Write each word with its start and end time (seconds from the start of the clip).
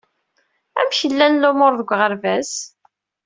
Amek 0.79 0.99
llan 1.11 1.33
lumuṛ 1.41 1.73
deg 1.79 1.89
uɣerbaz? 1.93 2.51